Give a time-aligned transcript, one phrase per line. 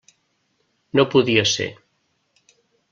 [1.01, 1.71] No podia ser.